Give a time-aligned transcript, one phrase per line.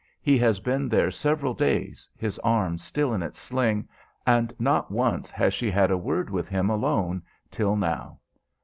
[0.19, 3.87] He has been there several days, his arm still in its sling,
[4.25, 8.17] and not once has she had a word with him alone till now.